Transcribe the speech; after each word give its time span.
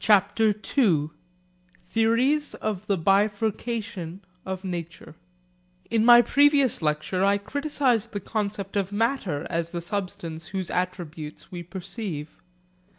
CHAPTER 0.00 0.54
II 0.76 1.08
THEORIES 1.88 2.52
OF 2.56 2.86
THE 2.88 2.98
BIFURCATION 2.98 4.20
OF 4.44 4.62
NATURE 4.62 5.14
In 5.88 6.04
my 6.04 6.20
previous 6.20 6.82
lecture 6.82 7.24
I 7.24 7.38
criticised 7.38 8.12
the 8.12 8.20
concept 8.20 8.76
of 8.76 8.92
matter 8.92 9.46
as 9.48 9.70
the 9.70 9.80
substance 9.80 10.48
whose 10.48 10.70
attributes 10.70 11.50
we 11.50 11.62
perceive. 11.62 12.28